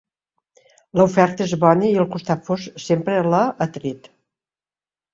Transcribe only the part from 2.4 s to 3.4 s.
fosc sempre